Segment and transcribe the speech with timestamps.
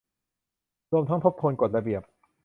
[0.91, 2.01] รวมทั้งทบทวนกฎระเบียบ